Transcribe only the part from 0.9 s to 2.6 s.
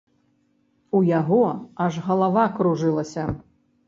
У яго аж галава